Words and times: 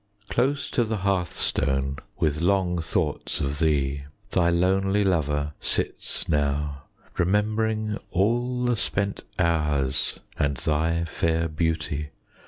Close 0.29 0.71
to 0.71 0.83
the 0.83 0.97
hearthstone, 1.05 1.97
10 1.97 1.97
With 2.17 2.41
long 2.41 2.79
thoughts 2.81 3.39
of 3.39 3.59
thee, 3.59 4.05
Thy 4.31 4.49
lonely 4.49 5.03
lover 5.03 5.53
Sits 5.59 6.27
now, 6.27 6.85
remembering 7.19 7.99
All 8.09 8.65
the 8.65 8.75
spent 8.75 9.23
hours 9.37 10.19
And 10.39 10.57
thy 10.57 11.05
fair 11.05 11.47
beauty. 11.47 12.09